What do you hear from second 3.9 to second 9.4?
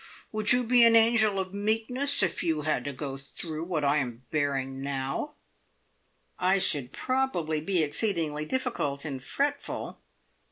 am bearing now?" "I should probably be exceedingly difficult and